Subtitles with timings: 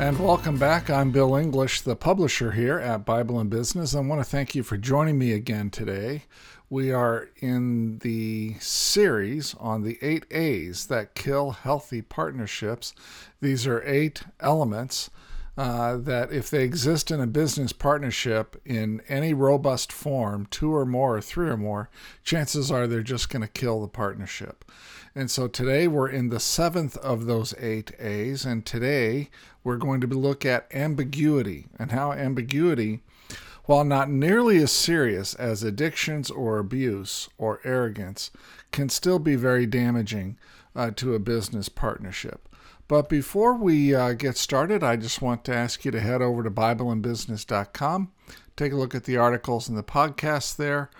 [0.00, 0.88] And welcome back.
[0.88, 3.94] I'm Bill English, the publisher here at Bible and Business.
[3.94, 6.22] I want to thank you for joining me again today.
[6.70, 12.94] We are in the series on the eight A's that kill healthy partnerships.
[13.42, 15.10] These are eight elements
[15.56, 20.86] uh, that, if they exist in a business partnership in any robust form, two or
[20.86, 21.90] more, or three or more,
[22.22, 24.64] chances are they're just going to kill the partnership.
[25.14, 29.28] And so today we're in the seventh of those eight A's, and today
[29.64, 33.00] we're going to look at ambiguity and how ambiguity,
[33.64, 38.30] while not nearly as serious as addictions or abuse or arrogance,
[38.70, 40.38] can still be very damaging
[40.76, 42.48] uh, to a business partnership.
[42.90, 46.42] But before we uh, get started, I just want to ask you to head over
[46.42, 48.10] to BibleandBusiness.com,
[48.56, 50.90] take a look at the articles and the podcasts there.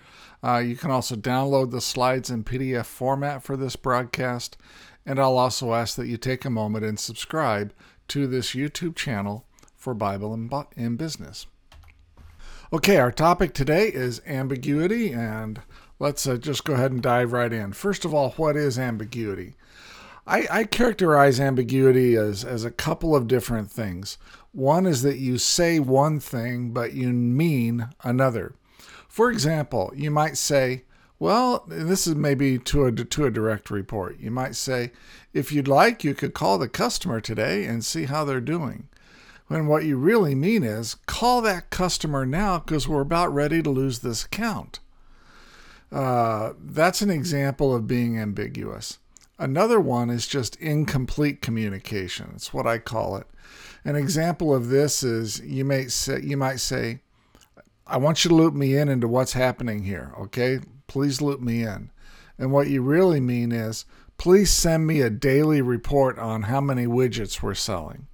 [0.40, 4.56] Uh, you can also download the slides in PDF format for this broadcast.
[5.04, 7.74] And I'll also ask that you take a moment and subscribe
[8.06, 11.48] to this YouTube channel for Bible and in Business.
[12.72, 15.60] Okay, our topic today is ambiguity, and
[15.98, 17.72] let's uh, just go ahead and dive right in.
[17.72, 19.56] First of all, what is ambiguity?
[20.30, 24.16] I, I characterize ambiguity as, as a couple of different things.
[24.52, 28.54] One is that you say one thing, but you mean another.
[29.08, 30.84] For example, you might say,
[31.18, 34.20] well, this is maybe to a, to a direct report.
[34.20, 34.92] You might say,
[35.34, 38.86] if you'd like, you could call the customer today and see how they're doing.
[39.48, 43.70] When what you really mean is, call that customer now because we're about ready to
[43.70, 44.78] lose this account.
[45.90, 48.98] Uh, that's an example of being ambiguous.
[49.40, 52.32] Another one is just incomplete communication.
[52.34, 53.26] It's what I call it.
[53.86, 57.00] An example of this is you may say you might say,
[57.86, 60.60] I want you to loop me in into what's happening here, okay?
[60.88, 61.90] Please loop me in.
[62.38, 63.86] And what you really mean is,
[64.18, 68.08] please send me a daily report on how many widgets we're selling.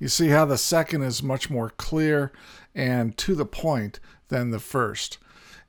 [0.00, 2.32] You see how the second is much more clear
[2.74, 5.18] and to the point than the first.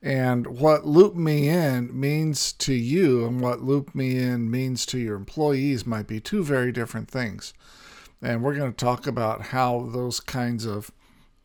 [0.02, 4.98] And what loop me in means to you and what loop me in means to
[4.98, 7.54] your employees might be two very different things.
[8.22, 10.90] And we're going to talk about how those kinds of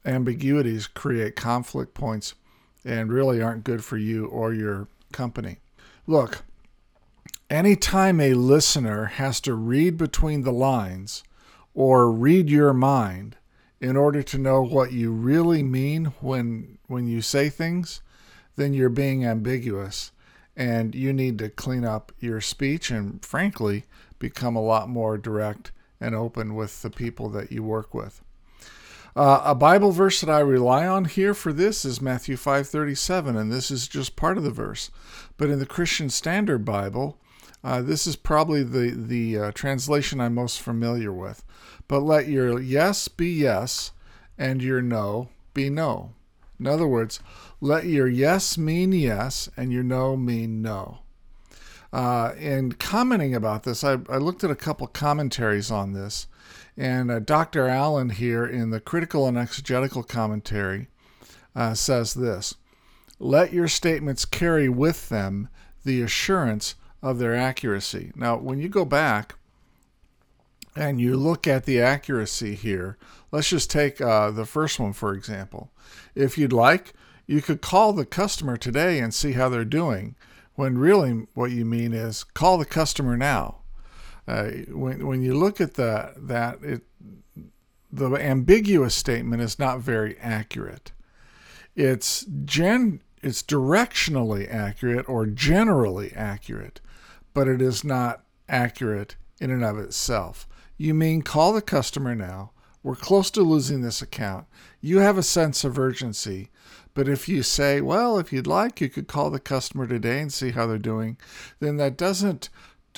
[0.06, 2.34] ambiguities create conflict points
[2.84, 5.58] and really aren't good for you or your company.
[6.08, 6.44] Look,
[7.50, 11.24] anytime a listener has to read between the lines
[11.74, 13.38] or read your mind
[13.80, 18.02] in order to know what you really mean when when you say things,
[18.56, 20.12] then you're being ambiguous
[20.56, 23.86] and you need to clean up your speech and frankly
[24.20, 28.22] become a lot more direct and open with the people that you work with.
[29.16, 33.52] Uh, a Bible verse that I rely on here for this is Matthew 5:37, and
[33.52, 34.90] this is just part of the verse.
[35.38, 37.18] But in the Christian Standard Bible,
[37.64, 41.44] uh, this is probably the the uh, translation I'm most familiar with.
[41.90, 43.92] But let your yes be yes,
[44.38, 46.14] and your no be no.
[46.62, 47.20] In other words,
[47.60, 51.00] let your yes mean yes, and your no mean no.
[51.92, 52.34] Uh,
[52.78, 56.28] commenting about this, I, I looked at a couple commentaries on this.
[56.78, 57.68] And uh, Dr.
[57.68, 60.88] Allen here in the Critical and Exegetical Commentary
[61.56, 62.54] uh, says this
[63.18, 65.50] Let your statements carry with them
[65.84, 68.12] the assurance of their accuracy.
[68.16, 69.34] Now, when you go back
[70.76, 72.98] and you look at the accuracy here,
[73.32, 75.72] let's just take uh, the first one for example.
[76.16, 76.94] If you'd like,
[77.28, 80.16] you could call the customer today and see how they're doing,
[80.56, 83.58] when really what you mean is call the customer now.
[84.28, 86.84] Uh, when when you look at the, that, it
[87.92, 90.92] the ambiguous statement is not very accurate.
[91.76, 96.82] It's gen it's directionally accurate or generally accurate,
[97.34, 100.48] but it is not accurate in and of itself.
[100.82, 102.54] You mean call the customer now.
[102.82, 104.48] We're close to losing this account.
[104.82, 106.50] You have a sense of urgency.
[106.96, 110.34] But if you say, well, if you'd like, you could call the customer today and
[110.34, 111.18] see how they're doing,
[111.60, 112.50] then that doesn't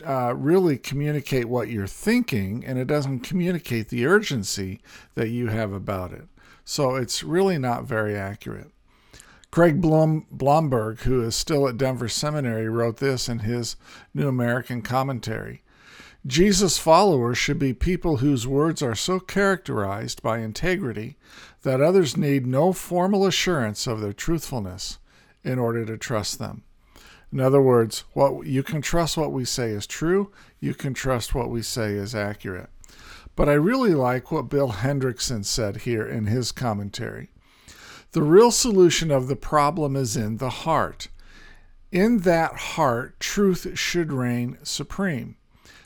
[0.05, 4.79] uh, really communicate what you're thinking and it doesn't communicate the urgency
[5.15, 6.29] that you have about it.
[6.63, 8.71] So it's really not very accurate.
[9.51, 13.75] Craig Blom, Blomberg, who is still at Denver Seminary, wrote this in his
[14.13, 15.62] New American Commentary.
[16.25, 21.17] Jesus' followers should be people whose words are so characterized by integrity
[21.63, 24.99] that others need no formal assurance of their truthfulness
[25.43, 26.63] in order to trust them.
[27.33, 30.31] In other words, what you can trust what we say is true,
[30.61, 32.69] you can trust what we say is accurate.
[33.35, 37.31] But I really like what Bill Hendriksen said here in his commentary.
[38.11, 41.09] The real solution of the problem is in the heart.
[41.91, 45.35] In that heart, truth should reign supreme.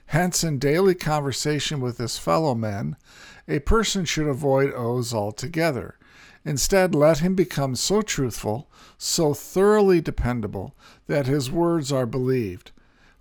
[0.07, 2.95] Hence, in daily conversation with his fellow men,
[3.47, 5.95] a person should avoid oaths altogether.
[6.45, 10.73] Instead, let him become so truthful, so thoroughly dependable,
[11.07, 12.71] that his words are believed.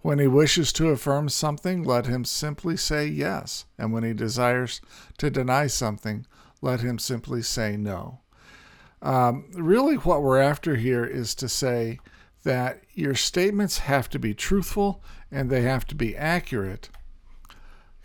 [0.00, 4.80] When he wishes to affirm something, let him simply say yes, and when he desires
[5.18, 6.24] to deny something,
[6.62, 8.20] let him simply say no.
[9.02, 11.98] Um, really, what we're after here is to say
[12.46, 15.02] that your statements have to be truthful
[15.32, 16.88] and they have to be accurate.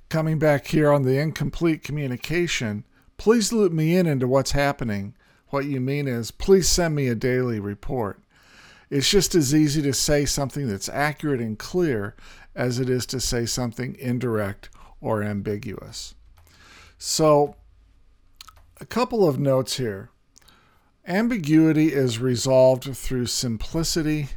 [0.09, 2.83] Coming back here on the incomplete communication,
[3.17, 5.13] please loop me in into what's happening.
[5.49, 8.19] What you mean is, please send me a daily report.
[8.89, 12.15] It's just as easy to say something that's accurate and clear
[12.55, 14.71] as it is to say something indirect
[15.01, 16.15] or ambiguous.
[16.97, 17.57] So,
[18.79, 20.09] a couple of notes here.
[21.07, 24.29] Ambiguity is resolved through simplicity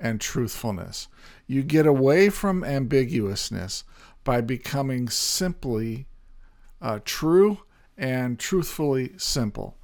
[0.00, 1.06] and truthfulness.
[1.46, 3.84] You get away from ambiguousness
[4.24, 6.06] by becoming simply
[6.82, 7.60] uh, true
[7.96, 9.76] and truthfully simple.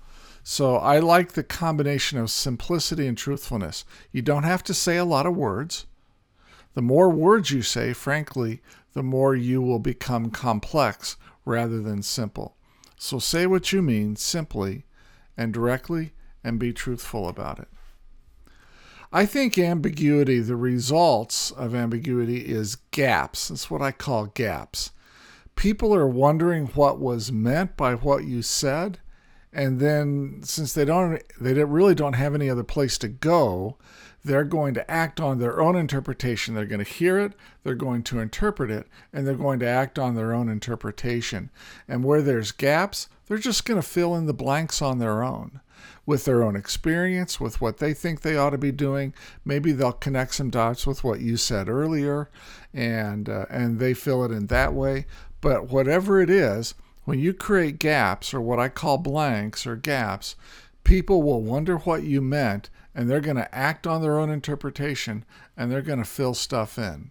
[0.42, 3.84] So I like the combination of simplicity and truthfulness.
[4.12, 5.86] You don't have to say a lot of words.
[6.74, 8.60] The more words you say, frankly,
[8.92, 12.56] the more you will become complex rather than simple.
[12.98, 14.84] So say what you mean simply
[15.36, 16.12] and directly
[16.44, 17.68] and be truthful about it.
[19.12, 23.48] I think ambiguity, the results of ambiguity is gaps.
[23.48, 24.90] That's what I call gaps.
[25.56, 28.98] People are wondering what was meant by what you said,
[29.54, 33.78] and then since they don't they really don't have any other place to go
[34.24, 38.02] they're going to act on their own interpretation they're going to hear it they're going
[38.02, 41.50] to interpret it and they're going to act on their own interpretation
[41.86, 45.60] and where there's gaps they're just going to fill in the blanks on their own
[46.06, 49.12] with their own experience with what they think they ought to be doing
[49.44, 52.30] maybe they'll connect some dots with what you said earlier
[52.72, 55.06] and uh, and they fill it in that way
[55.40, 60.36] but whatever it is when you create gaps, or what I call blanks or gaps,
[60.84, 65.24] people will wonder what you meant and they're going to act on their own interpretation
[65.56, 67.10] and they're going to fill stuff in.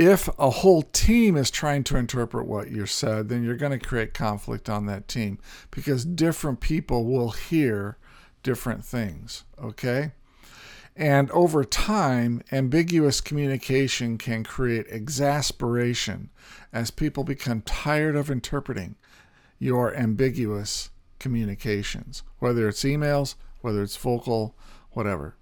[0.00, 3.86] If a whole team is trying to interpret what you said, then you're going to
[3.86, 5.38] create conflict on that team
[5.70, 7.98] because different people will hear
[8.42, 9.44] different things.
[9.62, 10.12] Okay?
[10.96, 16.30] And over time, ambiguous communication can create exasperation
[16.72, 18.94] as people become tired of interpreting
[19.58, 20.88] your ambiguous
[21.18, 24.56] communications, whether it's emails, whether it's vocal,
[24.92, 25.36] whatever.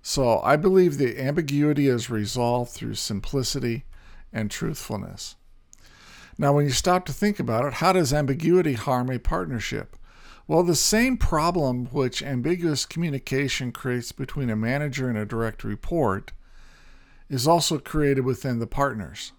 [0.00, 3.84] So I believe the ambiguity is resolved through simplicity
[4.36, 5.34] and truthfulness.
[6.36, 9.96] Now, when you stop to think about it, how does ambiguity harm a partnership?
[10.46, 16.32] Well, the same problem which ambiguous communication creates between a manager and a direct report
[17.30, 19.32] is also created within the partners.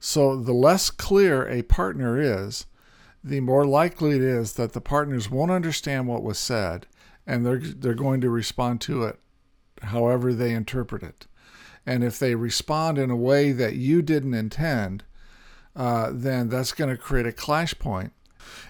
[0.00, 2.66] So, the less clear a partner is,
[3.22, 6.86] the more likely it is that the partners won't understand what was said
[7.26, 9.18] and they're, they're going to respond to it
[9.80, 11.26] however they interpret it.
[11.86, 15.04] And if they respond in a way that you didn't intend,
[15.76, 18.12] uh, then that's going to create a clash point.
[18.12, 18.12] point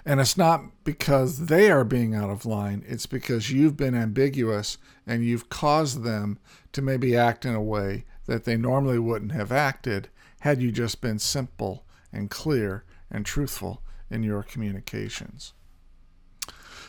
[0.05, 4.77] and it's not because they are being out of line, it's because you've been ambiguous
[5.05, 6.39] and you've caused them
[6.73, 10.09] to maybe act in a way that they normally wouldn't have acted
[10.41, 15.53] had you just been simple and clear and truthful in your communications.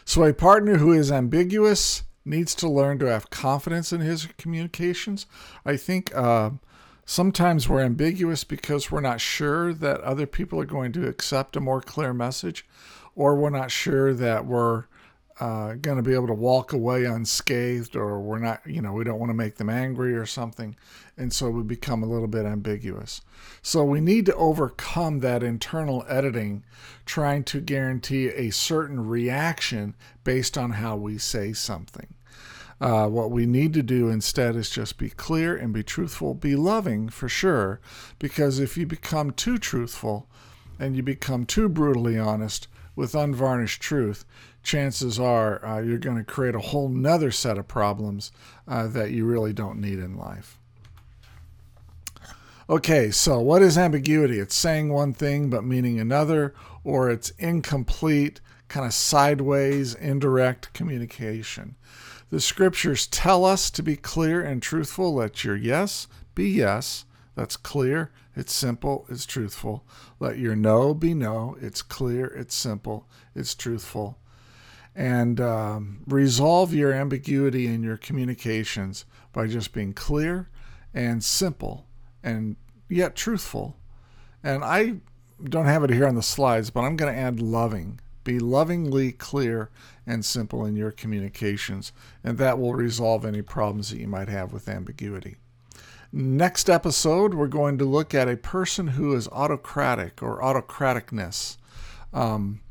[0.05, 5.27] So, a partner who is ambiguous needs to learn to have confidence in his communications.
[5.65, 6.51] I think uh,
[7.09, 11.61] Sometimes we're ambiguous because we're not sure that other people are going to accept a
[11.61, 12.67] more clear message,
[13.15, 14.87] or we're not sure that we're
[15.39, 19.05] uh, going to be able to walk away unscathed, or we're not, you know, we
[19.05, 20.75] don't want to make them angry or something.
[21.17, 23.21] And so we become a little bit ambiguous.
[23.63, 26.65] So we need to overcome that internal editing,
[27.05, 32.16] trying to guarantee a certain reaction based on how we say something.
[32.81, 36.55] Uh, what we need to do instead is just be clear and be truthful, be
[36.55, 37.81] loving for sure,
[38.19, 40.29] because if you become too truthful
[40.79, 44.27] and you become too brutally honest with unvarnished truth,
[44.63, 48.31] chances are uh, you're going to create a whole nother set of problems
[48.69, 50.59] uh, that you really don't need in life.
[52.69, 54.41] Okay, so what is ambiguity?
[54.41, 56.53] It's saying one thing but meaning another,
[56.83, 61.77] or it's incomplete, kind of sideways, indirect communication.
[62.31, 65.15] The scriptures tell us to be clear and truthful.
[65.15, 67.05] Let your yes be yes.
[67.37, 69.85] That's clear, it's simple, it's truthful.
[70.19, 71.57] Let your no be no.
[71.61, 74.19] It's clear, it's simple, it's truthful.
[74.95, 79.05] And um, resolve your ambiguity in your communications
[79.35, 80.49] by just being clear
[80.95, 81.87] and simple
[82.23, 82.57] and
[82.89, 83.77] yet truthful.
[84.43, 84.97] And I
[85.45, 88.01] don't have it here on the slides, but I'm going to add loving.
[88.27, 89.71] Be lovingly clear
[90.05, 91.93] and simple in your communications,
[92.25, 95.37] and that will resolve any problems that you might have with ambiguity.
[96.11, 101.57] Next episode, we're going to look at a person who is autocratic or autocraticness.
[102.13, 102.63] Um,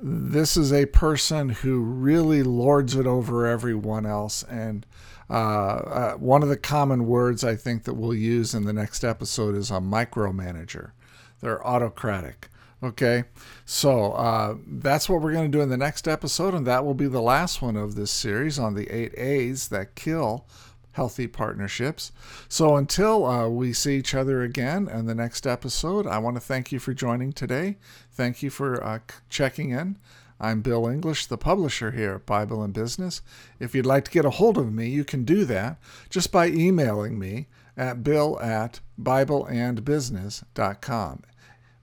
[0.00, 4.44] this is a person who really lords it over everyone else.
[4.44, 4.86] And
[5.28, 9.02] uh, uh, one of the common words I think that we'll use in the next
[9.02, 10.92] episode is a micromanager.
[11.40, 12.48] They're autocratic.
[12.82, 13.24] Okay,
[13.66, 16.94] so uh, that's what we're going to do in the next episode, and that will
[16.94, 20.46] be the last one of this series on the eight A's that kill
[20.92, 22.10] healthy partnerships.
[22.48, 26.40] So until uh, we see each other again in the next episode, I want to
[26.40, 27.76] thank you for joining today.
[28.12, 29.98] Thank you for uh, checking in.
[30.40, 33.20] I'm Bill English, the publisher here at Bible and Business.
[33.58, 35.76] If you'd like to get a hold of me, you can do that
[36.08, 41.22] just by emailing me at bill at bibleandbusiness.com.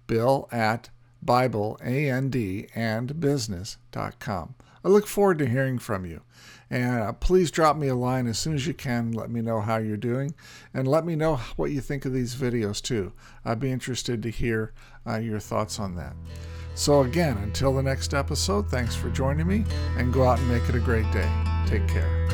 [0.07, 0.89] Bill at
[1.21, 4.55] Bible, A-N-D, and business.com.
[4.83, 6.21] I look forward to hearing from you.
[6.69, 9.11] And uh, please drop me a line as soon as you can.
[9.11, 10.33] Let me know how you're doing.
[10.73, 13.13] And let me know what you think of these videos too.
[13.45, 14.73] I'd be interested to hear
[15.05, 16.15] uh, your thoughts on that.
[16.75, 19.65] So, again, until the next episode, thanks for joining me
[19.97, 21.29] and go out and make it a great day.
[21.65, 22.26] Take care.